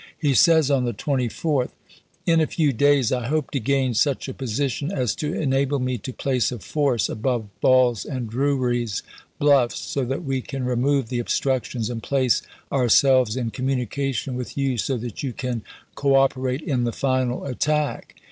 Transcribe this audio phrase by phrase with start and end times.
[0.17, 1.69] He says on the 24th:
[2.25, 2.33] Jmie,i862.
[2.33, 5.77] In a few days I hope to gain such a position as to en able
[5.77, 9.03] me to place a force above Ball's and Drewry's
[9.37, 12.41] bluffs, so that we can remove the obstructions and place
[12.71, 15.61] our selves in communication with you so that you can
[15.93, 18.15] cooper ^,^ ate in the final attack.